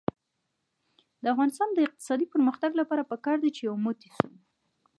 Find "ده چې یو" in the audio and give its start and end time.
3.43-3.75